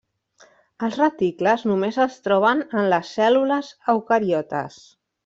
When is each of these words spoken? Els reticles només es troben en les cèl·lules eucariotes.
Els 0.85 0.95
reticles 1.01 1.65
només 1.71 1.99
es 2.07 2.17
troben 2.29 2.63
en 2.81 2.89
les 2.95 3.13
cèl·lules 3.19 3.71
eucariotes. 3.95 4.81